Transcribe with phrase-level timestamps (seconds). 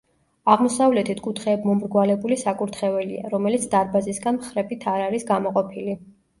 [0.53, 6.01] აღმოსავლეთით კუთხეებმომრგვალებული საკურთხეველია, რომელიც დარბაზისგან მხრებით არ არის გამოყოფილი.